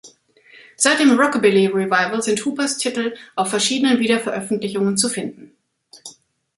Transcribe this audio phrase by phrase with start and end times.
[0.77, 5.51] Seit dem Rockabilly-Revival sind Hoopers Titel auf verschiedenen Wiederveröffentlichungen zu finden.